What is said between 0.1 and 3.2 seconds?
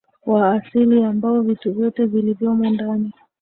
wa asili ambao vitu vyote vilivyomo ndani